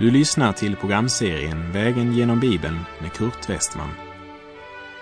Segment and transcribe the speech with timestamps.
[0.00, 3.88] Du lyssnar till programserien Vägen genom Bibeln med Kurt Westman.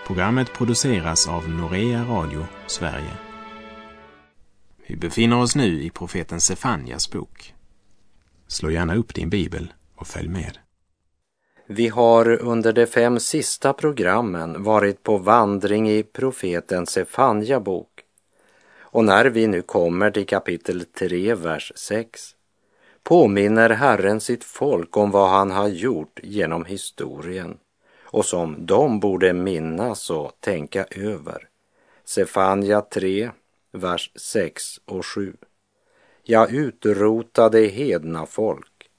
[0.07, 3.13] Programmet produceras av Norea Radio Sverige.
[4.87, 7.55] Vi befinner oss nu i profeten Sefanjas bok.
[8.47, 10.59] Slå gärna upp din bibel och följ med.
[11.67, 18.05] Vi har under de fem sista programmen varit på vandring i profeten Sefanja bok.
[18.81, 22.35] Och när vi nu kommer till kapitel 3, vers 6
[23.09, 27.59] påminner Herren sitt folk om vad han har gjort genom historien
[28.03, 31.49] och som de borde minnas och tänka över.
[32.05, 33.31] Sefania 3,
[33.73, 35.37] vers 6 och 7.
[36.23, 38.91] Jag utrotade hedna folk.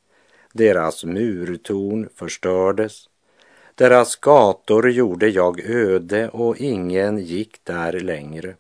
[0.54, 3.10] Deras murtorn förstördes.
[3.76, 8.56] Deras gator gjorde jag öde och ingen gick där längre.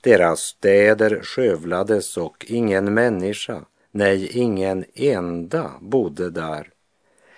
[0.00, 3.64] Deras städer skövlades och ingen människa,
[3.96, 6.70] nej, ingen enda bodde där.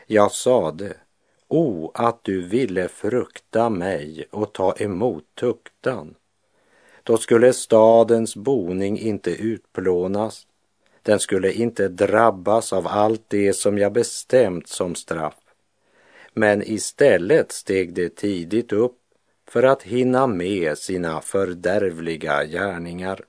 [0.06, 0.94] Jag sade,
[1.48, 6.14] o, att du ville frukta mig och ta emot tuktan.
[7.02, 10.46] Då skulle stadens boning inte utplånas,
[11.02, 15.38] den skulle inte drabbas av allt det som jag bestämt som straff.
[16.32, 18.98] Men istället steg det tidigt upp
[19.48, 23.24] för att hinna med sina fördärvliga gärningar.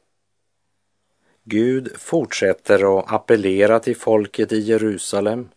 [1.50, 5.50] Gud fortsätter att appellera till folket i Jerusalem.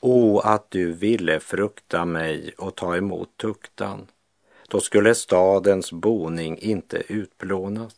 [0.00, 4.06] O, att du ville frukta mig och ta emot tuktan.
[4.68, 7.94] Då skulle stadens boning inte utplånas.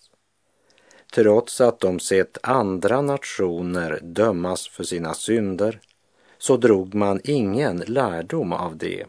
[1.14, 5.80] Trots att de sett andra nationer dömas för sina synder
[6.38, 9.06] så drog man ingen lärdom av det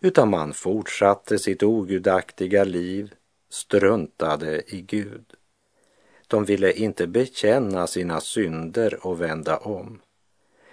[0.00, 3.14] utan man fortsatte sitt ogudaktiga liv,
[3.50, 5.37] struntade i Gud.
[6.28, 10.00] De ville inte bekänna sina synder och vända om.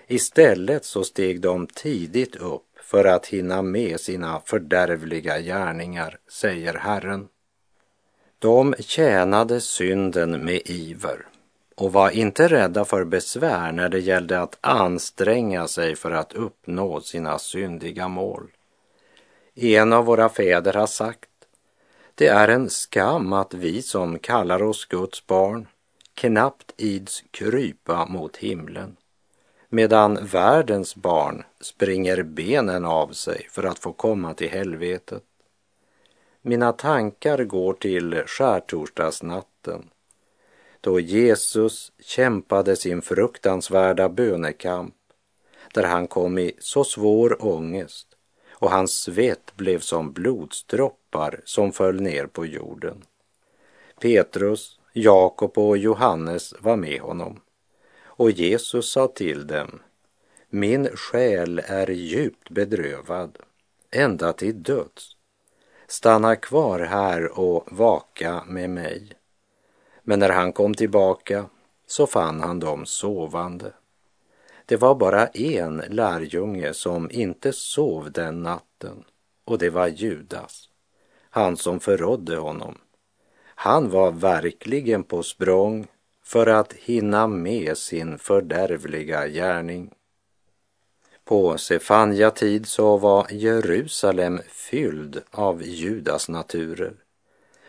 [0.08, 7.28] Istället så steg de tidigt upp för att hinna med sina fördärvliga gärningar, säger Herren.
[8.40, 11.26] De tjänade synden med iver
[11.76, 17.02] och var inte rädda för besvär när det gällde att anstränga sig för att uppnå
[17.02, 18.48] sina syndiga mål.
[19.56, 21.30] En av våra fäder har sagt,
[22.16, 25.68] det är en skam att vi som kallar oss Guds barn
[26.14, 28.96] knappt ids krypa mot himlen,
[29.70, 35.24] medan världens barn springer benen av sig för att få komma till helvetet.
[36.42, 39.90] Mina tankar går till skärtorsdagsnatten
[40.82, 44.96] då Jesus kämpade sin fruktansvärda bönekamp
[45.74, 48.15] där han kom i så svår ångest
[48.56, 53.04] och hans svett blev som blodsdroppar som föll ner på jorden.
[54.02, 57.40] Petrus, Jakob och Johannes var med honom
[58.18, 59.80] och Jesus sa till dem
[60.50, 63.38] Min själ är djupt bedrövad
[63.96, 65.16] ända till döds.
[65.88, 69.12] Stanna kvar här och vaka med mig.
[70.04, 71.46] Men när han kom tillbaka
[71.88, 73.74] så fann han dem sovande.
[74.66, 79.04] Det var bara en lärjunge som inte sov den natten
[79.46, 80.70] och det var Judas,
[81.30, 82.78] han som förrådde honom.
[83.56, 85.88] Han var verkligen på språng
[86.24, 89.94] för att hinna med sin fördärvliga gärning.
[91.24, 96.94] På Sefanja tid så var Jerusalem fylld av Judas naturer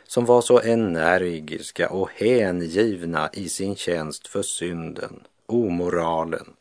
[0.06, 6.55] som var så energiska och hängivna i sin tjänst för synden, omoralen,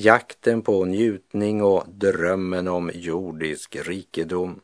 [0.00, 4.60] jakten på njutning och drömmen om jordisk rikedom.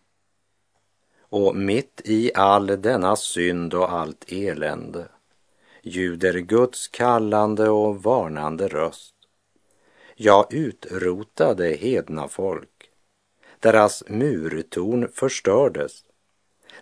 [1.20, 5.08] Och mitt i all denna synd och allt elände
[5.86, 9.14] ljuder Guds kallande och varnande röst.
[10.16, 12.91] Jag utrotade hedna folk.
[13.61, 16.05] Deras murtorn förstördes.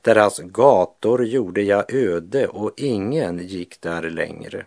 [0.02, 4.66] Deras gator gjorde jag öde och ingen gick där längre.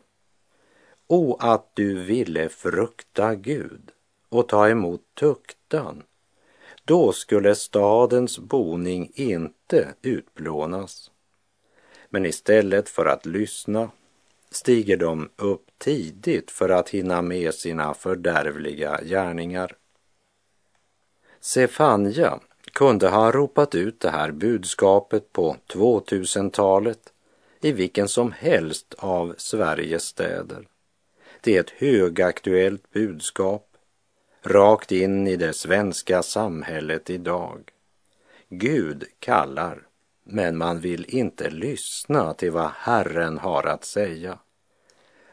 [1.08, 3.92] O, att du ville frukta Gud
[4.30, 6.04] och ta emot tuktan.
[6.86, 11.12] Då skulle stadens boning inte utplånas.
[12.10, 13.92] Men istället för att lyssna
[14.50, 19.76] stiger de upp tidigt för att hinna med sina fördärvliga gärningar.
[21.40, 22.40] Sefanja
[22.74, 27.14] kunde ha ropat ut det här budskapet på 2000-talet
[27.62, 30.68] i vilken som helst av Sveriges städer.
[31.42, 33.68] Det är ett högaktuellt budskap
[34.42, 37.72] rakt in i det svenska samhället idag.
[38.50, 39.88] Gud kallar,
[40.24, 44.40] men man vill inte lyssna till vad Herren har att säga.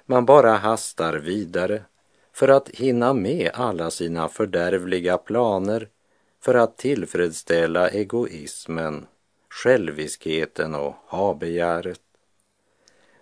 [0.07, 1.83] Man bara hastar vidare
[2.33, 5.89] för att hinna med alla sina fördärvliga planer
[6.41, 9.07] för att tillfredsställa egoismen,
[9.49, 12.01] själviskheten och habegäret.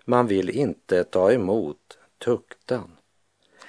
[0.05, 2.97] Man vill inte ta emot tuktan.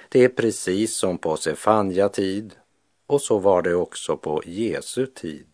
[0.09, 2.55] Det är precis som på Sefanja tid
[3.07, 5.47] och så var det också på Jesu tid.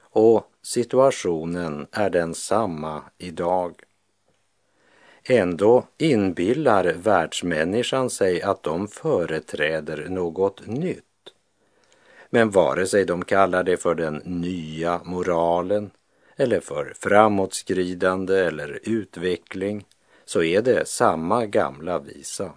[0.00, 3.82] Och situationen är densamma idag.
[5.24, 11.04] Ändå inbillar världsmänniskan sig att de företräder något nytt.
[12.30, 15.90] Men vare sig de kallar det för den nya moralen
[16.36, 19.84] eller för framåtskridande eller utveckling
[20.28, 22.52] så är det samma gamla visa.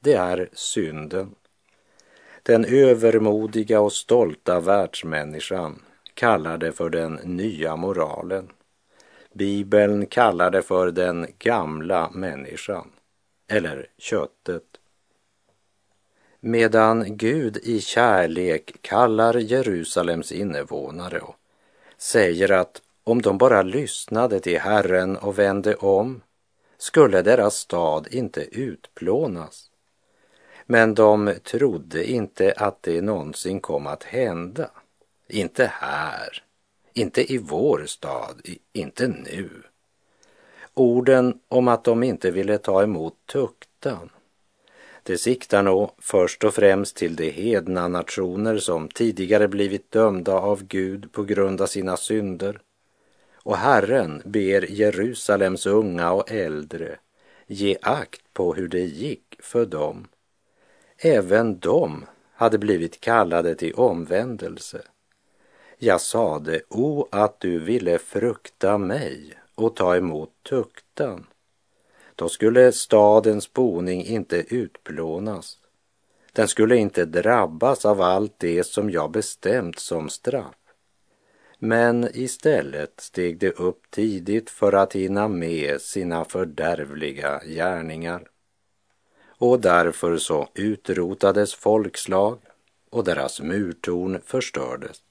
[0.00, 1.34] Det är synden.
[2.42, 5.82] Den övermodiga och stolta världsmänniskan
[6.14, 8.52] kallar det för den nya moralen.
[9.32, 12.90] Bibeln kallar det för den gamla människan,
[13.48, 14.64] eller köttet.
[16.40, 21.36] Medan Gud i kärlek kallar Jerusalems invånare och
[21.98, 26.20] säger att om de bara lyssnade till Herren och vände om
[26.84, 29.70] skulle deras stad inte utplånas.
[30.66, 34.70] Men de trodde inte att det någonsin kom att hända.
[35.28, 36.42] Inte här,
[36.92, 38.42] inte i vår stad,
[38.72, 39.50] inte nu.
[40.74, 44.10] Orden om att de inte ville ta emot tuktan,
[45.02, 50.64] det siktar nog först och främst till de hedna nationer som tidigare blivit dömda av
[50.64, 52.60] Gud på grund av sina synder.
[53.44, 56.98] Och Herren ber Jerusalems unga och äldre
[57.46, 60.08] ge akt på hur det gick för dem.
[60.98, 64.82] Även de hade blivit kallade till omvändelse.
[65.78, 71.26] Jag sade, o att du ville frukta mig och ta emot tuktan.
[72.14, 75.58] Då skulle stadens boning inte utplånas.
[76.32, 80.63] Den skulle inte drabbas av allt det som jag bestämt som straff.
[81.58, 88.28] Men istället steg de upp tidigt för att hinna med sina fördärvliga gärningar.
[89.38, 92.38] Och därför så utrotades folkslag
[92.90, 95.02] och deras murtorn förstördes.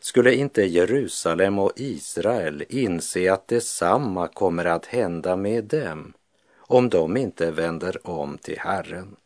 [0.00, 6.12] Skulle inte Jerusalem och Israel inse att detsamma kommer att hända med dem
[6.56, 9.16] om de inte vänder om till Herren?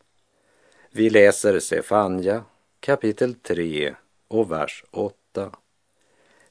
[0.91, 2.43] Vi läser Sefanja
[2.79, 3.95] kapitel 3
[4.27, 5.51] och vers 8.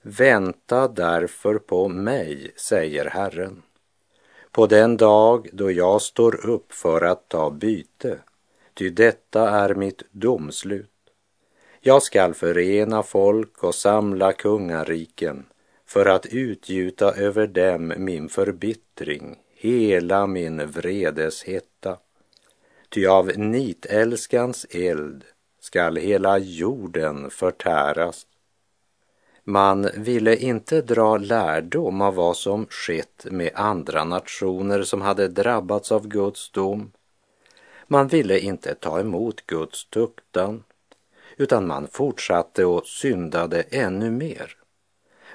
[0.08, 3.62] Vänta därför på mig, säger Herren,
[4.50, 8.18] på den dag då jag står upp för att ta byte,
[8.74, 10.90] ty detta är mitt domslut.
[11.80, 15.46] Jag skall förena folk och samla kungariken
[15.86, 21.98] för att utgjuta över dem min förbittring, hela min vredes hetta.
[22.88, 25.24] Ty av nitälskans eld
[25.60, 28.26] skall hela jorden förtäras.
[29.48, 35.92] Man ville inte dra lärdom av vad som skett med andra nationer som hade drabbats
[35.92, 36.92] av Guds dom.
[37.86, 40.64] Man ville inte ta emot Guds tuktan
[41.36, 44.56] utan man fortsatte och syndade ännu mer.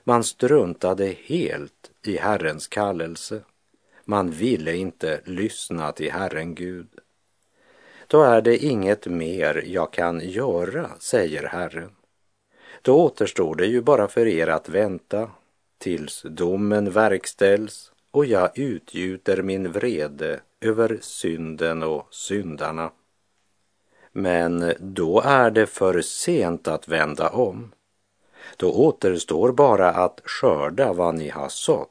[0.03, 3.41] Man struntade helt i Herrens kallelse.
[4.06, 6.89] Man ville inte lyssna till Herren Gud.
[8.08, 11.91] Då är det inget mer jag kan göra, säger Herren.
[12.82, 15.32] Då återstår det ju bara för er att vänta
[15.78, 22.92] tills domen verkställs och jag utgjuter min vrede över synden och syndarna.
[24.12, 27.72] Men då är det för sent att vända om.
[28.58, 31.90] Då återstår bara att skörda vad ni har sått.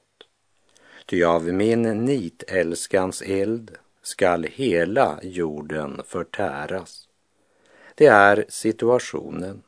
[1.06, 3.70] Ty av min nitälskans eld
[4.02, 7.08] skall hela jorden förtäras.
[7.94, 9.62] Det är situationen.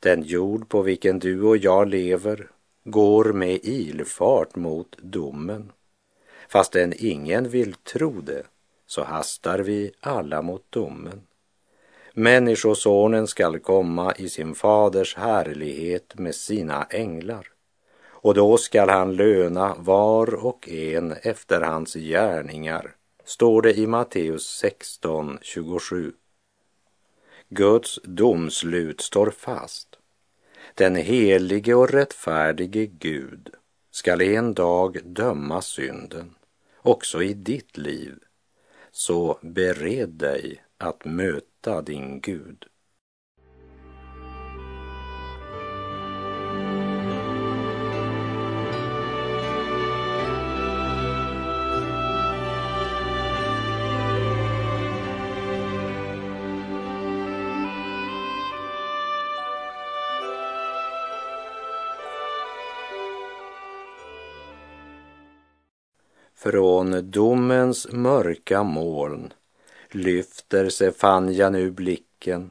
[0.00, 2.50] Den jord på vilken du och jag lever
[2.84, 5.72] går med ilfart mot domen.
[6.48, 8.42] Fastän ingen vill tro det
[8.86, 11.20] så hastar vi alla mot domen.
[12.12, 17.46] Människosonen skall komma i sin faders härlighet med sina änglar
[18.22, 24.46] och då skall han löna var och en efter hans gärningar, står det i Matteus
[24.46, 26.12] 16, 27.
[27.48, 29.89] Guds domslut står fast.
[30.80, 33.50] Den helige och rättfärdige Gud
[33.90, 36.34] skall en dag döma synden,
[36.76, 38.14] också i ditt liv.
[38.90, 42.66] Så bered dig att möta din Gud.
[66.42, 69.32] Från domens mörka moln
[69.90, 72.50] lyfter Sefanja nu blicken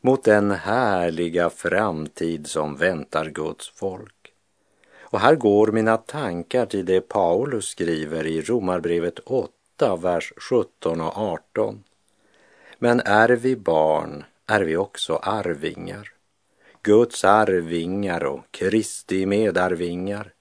[0.00, 4.32] mot den härliga framtid som väntar Guds folk.
[5.00, 11.18] Och här går mina tankar till det Paulus skriver i Romarbrevet 8, vers 17 och
[11.18, 11.84] 18.
[12.78, 16.12] Men är vi barn är vi också arvingar.
[16.82, 20.33] Guds arvingar och Kristi medarvingar,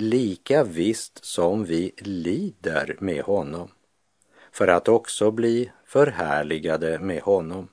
[0.00, 3.68] lika visst som vi lider med honom,
[4.52, 7.68] för att också bli förhärligade med honom.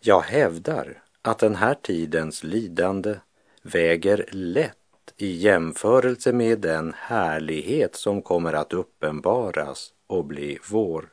[0.00, 3.14] Jag hävdar att den här tidens lidande
[3.62, 4.76] väger lätt
[5.16, 11.08] i jämförelse med den härlighet som kommer att uppenbaras och bli vår.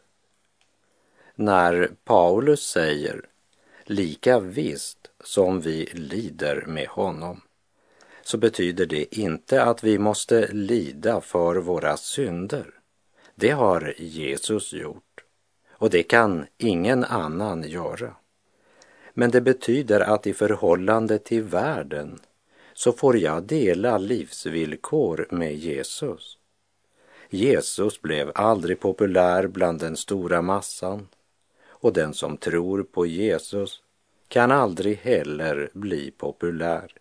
[1.35, 3.25] När Paulus säger
[3.85, 7.41] lika visst som vi lider med honom
[8.29, 12.73] så betyder det inte att vi måste lida för våra synder.
[13.35, 15.23] Det har Jesus gjort
[15.71, 18.15] och det kan ingen annan göra.
[19.13, 22.19] Men det betyder att i förhållande till världen
[22.73, 26.37] så får jag dela livsvillkor med Jesus.
[27.29, 31.07] Jesus blev aldrig populär bland den stora massan
[31.67, 33.81] och den som tror på Jesus
[34.27, 36.99] kan aldrig heller bli populär.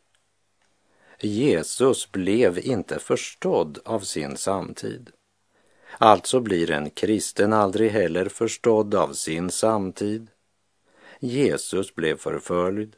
[1.21, 5.11] Jesus blev inte förstådd av sin samtid.
[5.99, 10.31] Alltså blir en kristen aldrig heller förstådd av sin samtid.
[11.21, 12.97] Jesus blev förföljd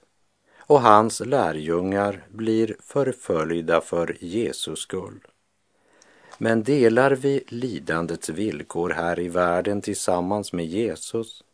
[0.59, 5.21] och hans lärjungar blir förföljda för Jesus skull.
[6.39, 11.45] Men delar vi lidandets villkor här i världen tillsammans med Jesus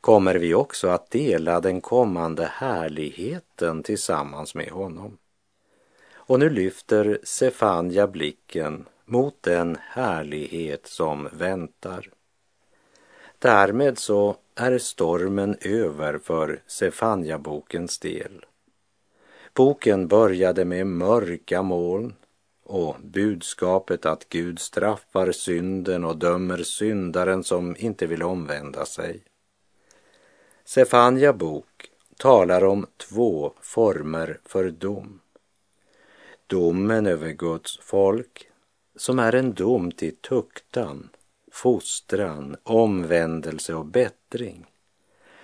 [0.00, 5.18] kommer vi också att dela den kommande härligheten tillsammans med honom.
[6.26, 12.10] Och nu lyfter Sefanja blicken mot den härlighet som väntar.
[13.38, 18.44] Därmed så är stormen över för Sefania-bokens del.
[19.54, 22.14] Boken började med mörka moln
[22.62, 29.22] och budskapet att Gud straffar synden och dömer syndaren som inte vill omvända sig.
[30.64, 35.20] Sefanja bok talar om två former för dom.
[36.46, 38.48] Domen över Guds folk,
[38.96, 41.08] som är en dom till tuktan,
[41.52, 44.66] fostran, omvändelse och bättring.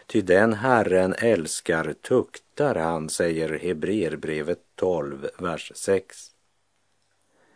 [0.07, 6.30] Ty den Herren älskar tuktar han, säger Hebreerbrevet 12, vers 6.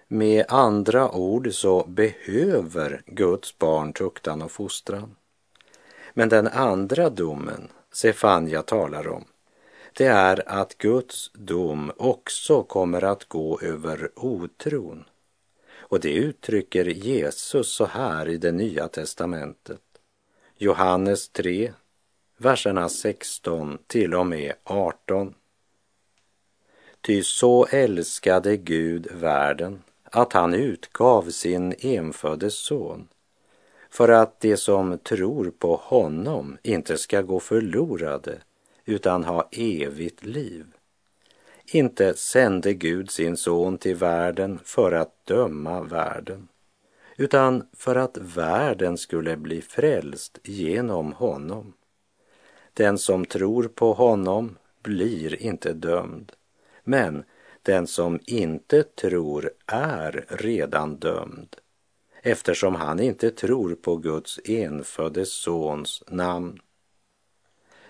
[0.08, 5.16] Med andra ord så behöver Guds barn tuktan och fostran.
[6.12, 9.24] Men den andra domen Sefania talar om,
[9.96, 15.04] det är att Guds dom också kommer att gå över otron.
[15.74, 19.80] Och det uttrycker Jesus så här i det nya testamentet.
[20.56, 21.72] Johannes 3,
[22.36, 25.34] verserna 16 till och med 18.
[27.00, 33.08] Ty så älskade Gud världen att han utgav sin enfödde son
[33.90, 38.38] för att de som tror på honom inte ska gå förlorade
[38.84, 40.66] utan ha evigt liv.
[41.66, 46.48] Inte sände Gud sin son till världen för att döma världen
[47.16, 51.72] utan för att världen skulle bli frälst genom honom.
[52.72, 56.32] Den som tror på honom blir inte dömd,
[56.84, 57.24] men
[57.62, 61.56] den som inte tror är redan dömd
[62.26, 66.60] eftersom han inte tror på Guds enfödde sons namn.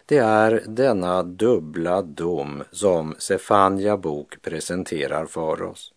[0.07, 5.93] Det är denna dubbla dom som Sefania bok presenterar för oss.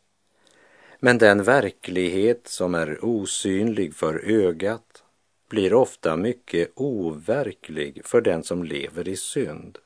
[0.99, 5.03] Men den verklighet som är osynlig för ögat
[5.49, 9.77] blir ofta mycket overklig för den som lever i synd.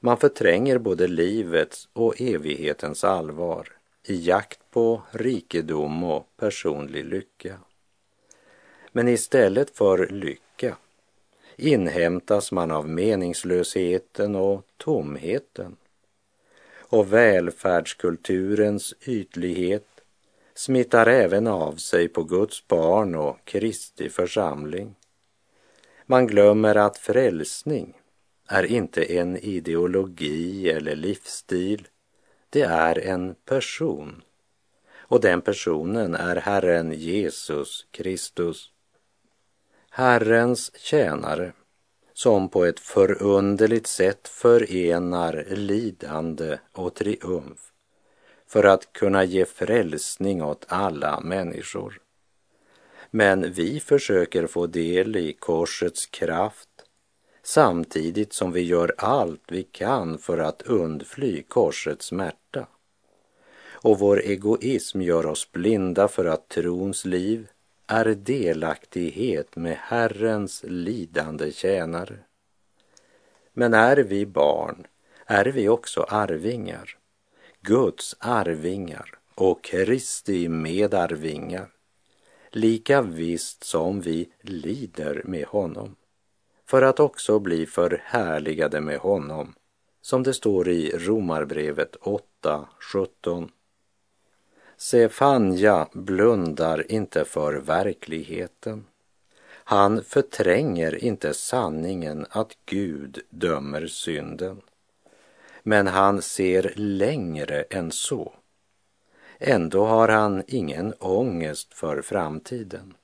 [0.00, 3.68] Man förtränger både livets och evighetens allvar
[4.04, 7.58] i jakt på rikedom och personlig lycka.
[8.92, 10.47] Men istället för lycka
[11.58, 15.76] inhämtas man av meningslösheten och tomheten.
[16.76, 19.86] Och välfärdskulturens ytlighet
[20.54, 24.94] smittar även av sig på Guds barn och Kristi församling.
[26.06, 27.94] Man glömmer att frälsning
[28.48, 31.88] är inte en ideologi eller livsstil
[32.50, 34.22] det är en person.
[34.90, 38.70] Och den personen är Herren Jesus Kristus.
[39.98, 41.52] Herrens tjänare
[42.14, 47.72] som på ett förunderligt sätt förenar lidande och triumf
[48.46, 52.00] för att kunna ge frälsning åt alla människor.
[53.10, 56.68] Men vi försöker få del i korsets kraft
[57.42, 62.66] samtidigt som vi gör allt vi kan för att undfly korsets smärta.
[63.70, 67.48] Och vår egoism gör oss blinda för att trons liv
[67.88, 72.18] är delaktighet med Herrens lidande tjänare.
[73.52, 74.86] Men är vi barn
[75.30, 76.98] är vi också arvingar,
[77.60, 81.68] Guds arvingar och Kristi medarvingar,
[82.50, 85.96] lika visst som vi lider med honom,
[86.66, 89.54] för att också bli förhärligade med honom,
[90.00, 93.50] som det står i Romarbrevet 8, 17.
[94.80, 98.84] Sefanja blundar inte för verkligheten.
[99.48, 104.60] Han förtränger inte sanningen att Gud dömer synden.
[105.62, 108.32] Men han ser längre än så.
[109.38, 112.94] Ändå har han ingen ångest för framtiden.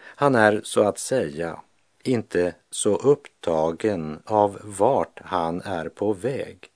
[0.00, 1.60] Han är så att säga
[2.02, 6.70] inte så upptagen av vart han är på väg.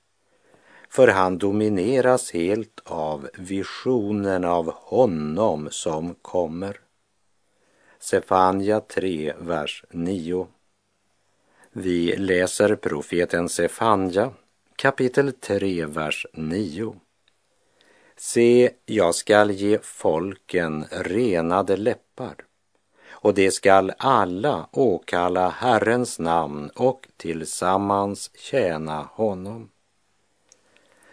[0.88, 6.80] För han domineras helt av visionen av honom som kommer.
[7.98, 10.46] Sefania 3, vers 9.
[11.72, 14.30] Vi läser profeten Sefanja
[14.76, 16.94] kapitel 3, vers 9.
[18.16, 22.34] Se, jag skall ge folken renade läppar
[23.20, 29.70] och de skall alla åkalla Herrens namn och tillsammans tjäna honom.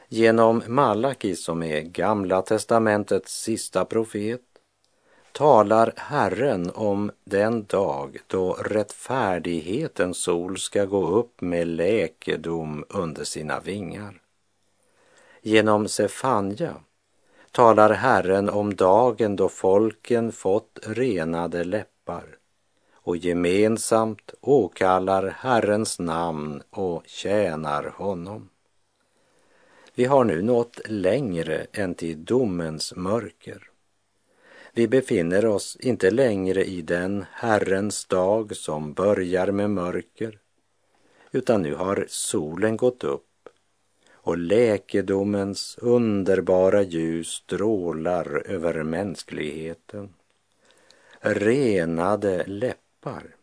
[0.10, 4.42] Genom Malaki, som är Gamla testamentets sista profet,
[5.32, 13.60] talar Herren om den dag då rättfärdighetens sol ska gå upp med läkedom under sina
[13.60, 14.22] vingar.
[15.42, 16.74] Genom Sefanja
[17.52, 22.24] talar Herren om dagen då folken fått renade läppar
[22.94, 28.50] och gemensamt åkallar Herrens namn och tjänar honom.
[29.96, 33.70] Vi har nu nått längre än till domens mörker.
[34.74, 40.40] Vi befinner oss inte längre i den Herrens dag som börjar med mörker,
[41.32, 43.50] utan nu har solen gått upp
[44.14, 50.14] och läkedomens underbara ljus strålar över mänskligheten.
[51.20, 53.36] Renade läppar.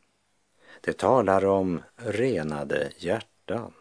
[0.80, 3.72] Det talar om renade hjärtan.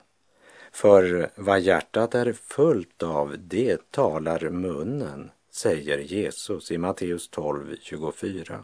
[0.72, 8.64] För vad hjärtat är fullt av, det talar munnen säger Jesus i Matteus 12, 24.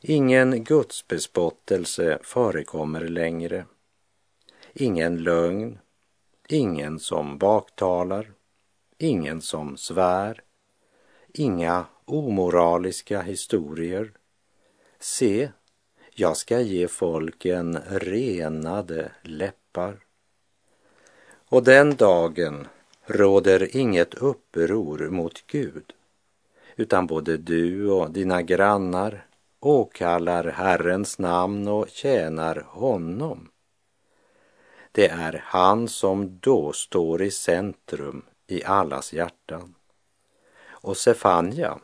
[0.00, 3.64] Ingen gudsbespottelse förekommer längre.
[4.72, 5.78] Ingen lögn,
[6.48, 8.32] ingen som baktalar,
[8.98, 10.42] ingen som svär,
[11.34, 14.12] inga omoraliska historier.
[14.98, 15.50] Se,
[16.14, 20.09] jag ska ge folken renade läppar.
[21.50, 22.68] Och den dagen
[23.06, 25.92] råder inget uppror mot Gud,
[26.76, 29.26] utan både du och dina grannar
[29.60, 33.48] åkallar Herrens namn och tjänar honom.
[34.92, 39.74] Det är han som då står i centrum i allas hjärtan.
[40.62, 41.78] Och Sefania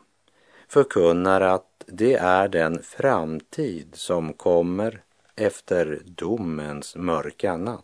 [0.69, 5.03] förkunnar att det är den framtid som kommer
[5.37, 7.83] efter domens mörka natt.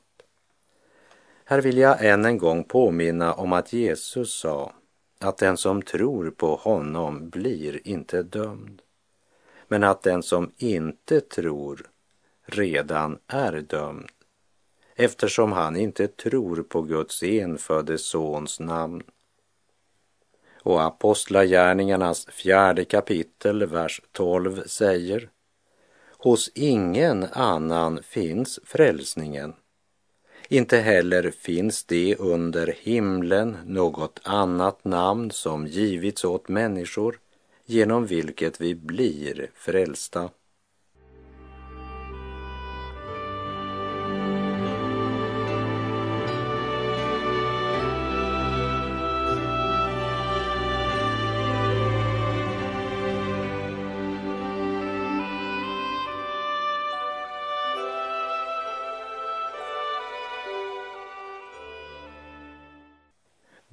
[1.44, 4.72] Här vill jag än en gång påminna om att Jesus sa
[5.20, 8.82] att den som tror på honom blir inte dömd,
[9.68, 11.86] men att den som inte tror
[12.46, 14.08] redan är dömd
[14.96, 19.02] eftersom han inte tror på Guds enfödde sons namn.
[20.62, 25.30] Och Apostlagärningarnas fjärde kapitel, vers 12 säger
[26.18, 29.54] Hos ingen annan finns frälsningen
[30.52, 37.18] inte heller finns det under himlen något annat namn som givits åt människor
[37.66, 40.30] genom vilket vi blir frälsta.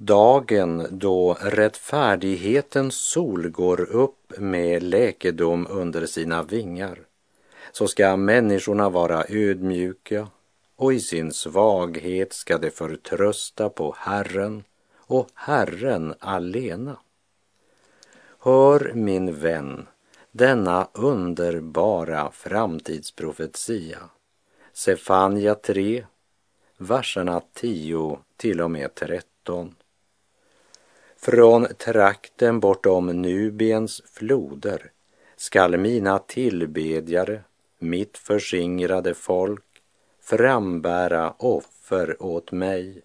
[0.02, 6.98] Dagen då rättfärdighetens sol går upp med läkedom under sina vingar,
[7.72, 10.28] så ska människorna vara ödmjuka
[10.76, 14.64] och i sin svaghet ska de förtrösta på Herren
[14.96, 16.96] och Herren alena.
[18.38, 19.86] Hör min vän
[20.32, 23.98] denna underbara framtidsprofetia.
[24.72, 26.06] Sefania 3,
[26.78, 29.74] verserna 10 till och med 13.
[31.22, 34.90] Från trakten bortom Nubiens floder
[35.36, 37.40] skall mina tillbedjare,
[37.78, 39.64] mitt förskingrade folk,
[40.22, 43.02] frambära offer åt mig.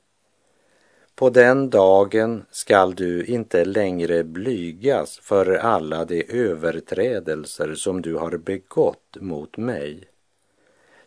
[1.15, 8.37] På den dagen skall du inte längre blygas för alla de överträdelser som du har
[8.37, 10.03] begått mot mig.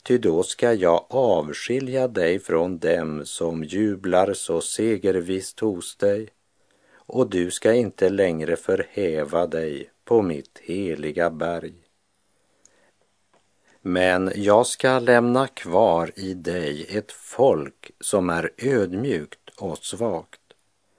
[0.02, 6.28] Ty då ska jag avskilja dig från dem som jublar så segervisst hos dig
[7.08, 11.74] och du ska inte längre förhäva dig på mitt heliga berg.
[13.80, 20.40] Men jag ska lämna kvar i dig ett folk som är ödmjukt och svagt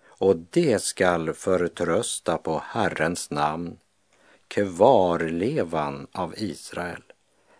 [0.07, 3.77] och det skall förtrösta på Herrens namn.
[4.47, 7.03] Kvarlevan av Israel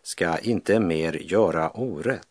[0.03, 2.27] ska inte mer göra orätt,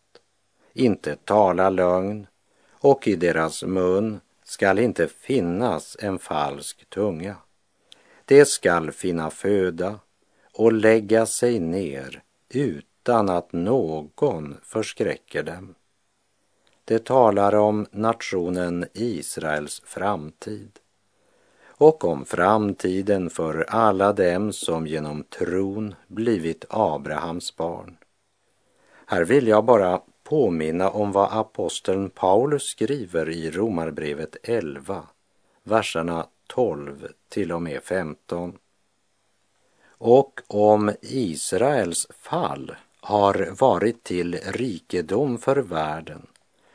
[0.73, 2.27] inte tala lögn
[2.71, 7.35] och i deras mun skall inte finnas en falsk tunga.
[8.25, 9.99] Det skall finna föda
[10.53, 15.75] och lägga sig ner utan att någon förskräcker dem.
[16.85, 20.71] Det talar om nationen Israels framtid
[21.65, 27.97] och om framtiden för alla dem som genom tron blivit Abrahams barn.
[29.05, 35.07] Här vill jag bara påminna om vad aposteln Paulus skriver i Romarbrevet 11,
[35.63, 38.57] verserna 12 till och med 15.
[39.87, 46.27] Och om Israels fall har varit till rikedom för världen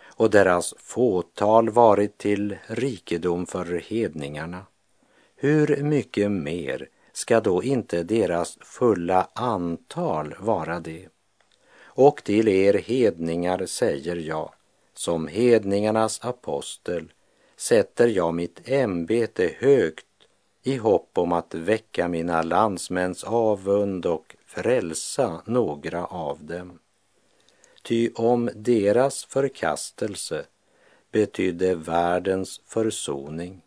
[0.05, 4.67] och deras fåtal varit till rikedom för hedningarna,
[5.37, 11.14] hur mycket mer ska då inte deras fulla antal vara det?
[11.97, 14.53] Och till er hedningar säger jag,
[14.95, 17.13] som hedningarnas apostel,
[17.57, 20.07] sätter jag mitt ämbete högt
[20.63, 26.79] i hopp om att väcka mina landsmäns avund och frälsa några av dem.
[27.83, 30.45] Ty om deras förkastelse
[31.13, 33.63] betydde världens försoning,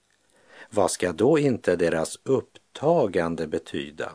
[0.69, 4.11] vad ska då inte deras upptagande betyda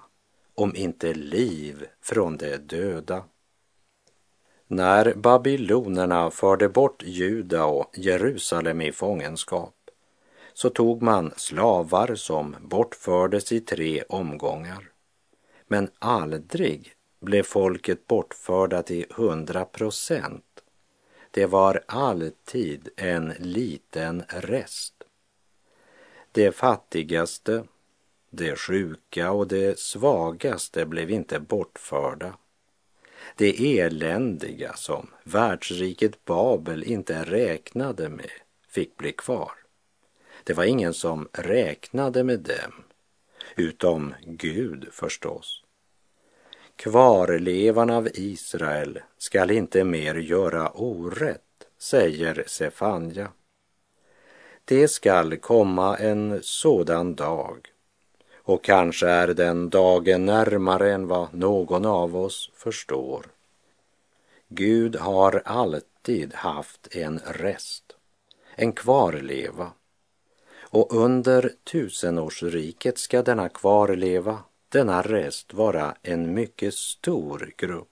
[0.54, 3.24] om inte liv från de döda?
[4.74, 9.74] När babylonerna förde bort Juda och Jerusalem i fångenskap
[10.52, 14.90] så tog man slavar som bortfördes i tre omgångar.
[15.66, 20.62] Men aldrig blev folket bortförda till hundra procent.
[21.30, 24.94] Det var alltid en liten rest.
[26.32, 27.64] De fattigaste,
[28.30, 32.34] de sjuka och de svagaste blev inte bortförda.
[33.36, 38.30] Det eländiga som världsriket Babel inte räknade med
[38.68, 39.52] fick bli kvar.
[40.44, 42.84] Det var ingen som räknade med dem,
[43.56, 45.62] utom Gud förstås.
[46.76, 51.40] Kvarlevarna av Israel skall inte mer göra orätt,
[51.78, 53.32] säger Sefanja.
[54.64, 57.71] Det skall komma en sådan dag
[58.44, 63.26] och kanske är den dagen närmare än vad någon av oss förstår.
[64.48, 67.96] Gud har alltid haft en rest,
[68.54, 69.72] en kvarleva.
[70.60, 77.88] Och under tusenårsriket ska denna kvarleva, denna rest, vara en mycket stor grupp.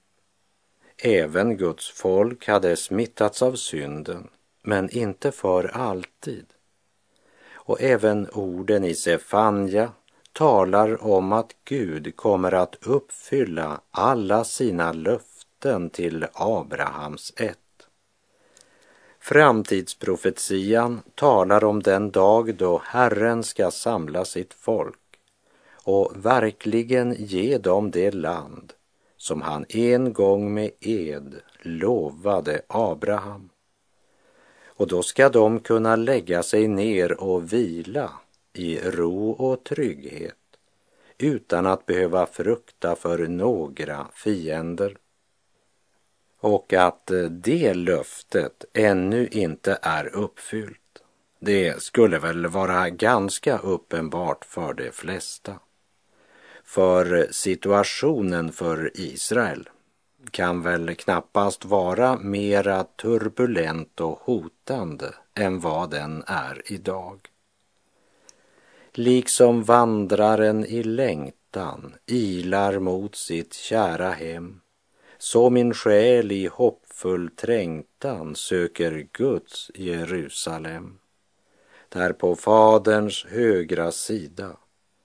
[1.02, 4.28] Även Guds folk hade smittats av synden,
[4.62, 6.46] men inte för alltid.
[7.52, 9.92] Och även orden i Sefanja
[10.40, 17.58] talar om att Gud kommer att uppfylla alla sina löften till Abrahams ett.
[19.18, 24.98] Framtidsprofetian talar om den dag då Herren ska samla sitt folk
[25.84, 28.72] och verkligen ge dem det land
[29.16, 33.48] som han en gång med ed lovade Abraham.
[34.66, 38.10] Och då ska de kunna lägga sig ner och vila
[38.52, 40.36] i ro och trygghet
[41.18, 44.96] utan att behöva frukta för några fiender.
[46.40, 51.02] Och att eh, det löftet ännu inte är uppfyllt,
[51.38, 55.54] det skulle väl vara ganska uppenbart för de flesta.
[56.64, 59.68] För situationen för Israel
[60.30, 67.20] kan väl knappast vara mera turbulent och hotande än vad den är idag.
[68.92, 74.60] Liksom vandraren i längtan ilar mot sitt kära hem
[75.18, 80.98] så min själ i hoppfull trängtan söker Guds Jerusalem.
[81.88, 84.56] Där på Faderns högra sida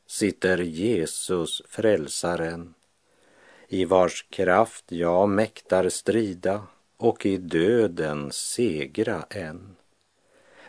[0.07, 2.73] sitter Jesus, frälsaren,
[3.67, 6.63] i vars kraft jag mäktar strida
[6.97, 9.75] och i döden segra än.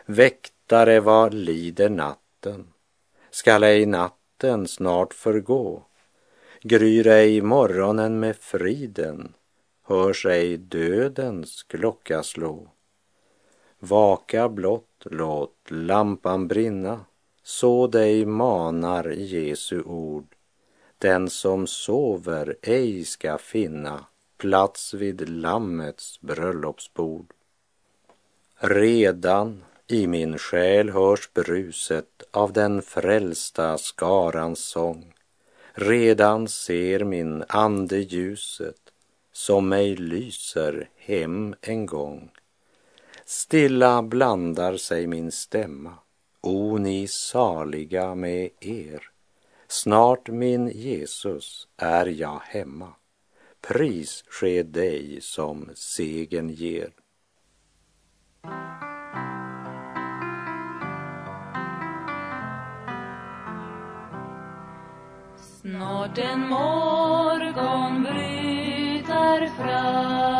[0.05, 2.67] Väktare, vad lider natten?
[3.37, 5.83] Skall ej natten snart förgå?
[6.61, 9.33] Gryr ej morgonen med friden?
[9.83, 12.67] Hörs ej dödens klocka slå?
[13.79, 17.05] Vaka blott, låt lampan brinna,
[17.43, 20.35] så dig manar Jesu ord.
[20.97, 24.05] Den som sover ej ska finna
[24.37, 27.33] plats vid Lammets bröllopsbord.
[28.55, 35.13] Redan i min själ hörs bruset av den frälsta skarans sång.
[35.73, 38.81] Redan ser min ande ljuset
[39.31, 42.31] som mig lyser hem en gång.
[43.25, 45.93] Stilla blandar sig min stämma,
[46.41, 49.09] o ni saliga med er.
[49.67, 52.93] Snart min Jesus är jag hemma.
[53.61, 56.91] Pris ske dig som segen ger.
[65.67, 70.36] Snart en morgon bryter fram.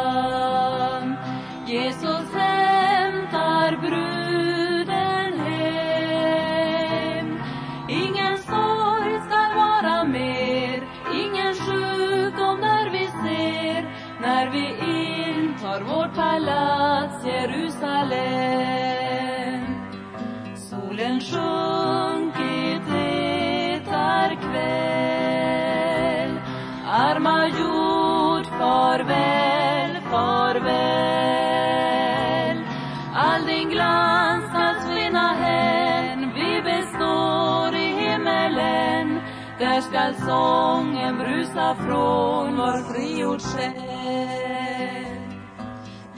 [40.28, 45.18] Sången brusa från vår frigjord själ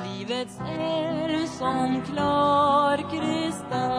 [0.03, 3.89] Livets älv som klar kristall.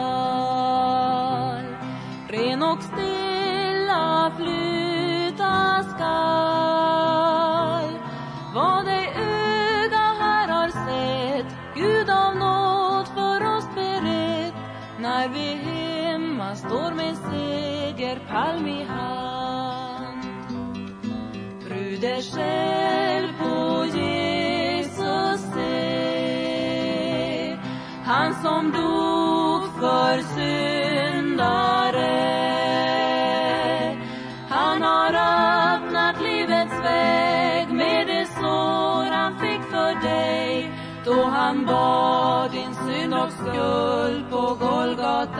[2.29, 6.31] Ren och stilla flyta skall.
[8.55, 14.55] Vad dig öga här har sett Gud av nåd för oss berett
[14.99, 19.30] När vi hemma står med segerpalm i hand.
[22.21, 26.79] Själv på Jesus se
[28.05, 31.71] Han som dog för syndare.
[34.49, 40.71] Han har öppnat livets väg med det sår han fick för dig
[41.05, 45.40] då han bar din synd och skuld på Golgata.